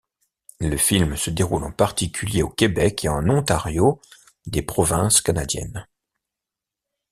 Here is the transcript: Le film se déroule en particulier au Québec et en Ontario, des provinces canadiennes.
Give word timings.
Le 0.61 0.77
film 0.77 1.15
se 1.15 1.29
déroule 1.29 1.63
en 1.63 1.71
particulier 1.71 2.41
au 2.41 2.49
Québec 2.49 3.05
et 3.05 3.09
en 3.09 3.29
Ontario, 3.29 4.01
des 4.47 4.63
provinces 4.63 5.21
canadiennes. 5.21 5.85